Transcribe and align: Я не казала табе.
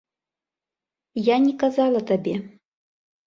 Я 1.27 1.35
не 1.45 1.51
казала 1.63 2.01
табе. 2.13 2.33